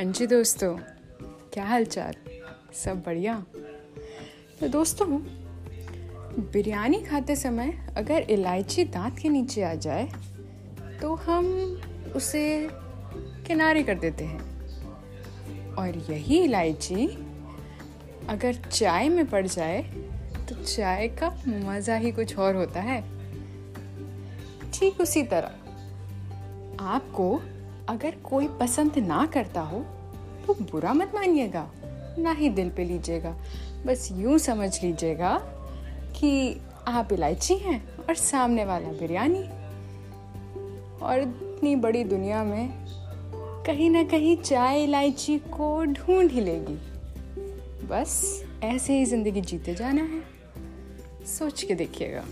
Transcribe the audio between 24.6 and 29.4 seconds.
ठीक उसी तरह, आपको अगर कोई पसंद ना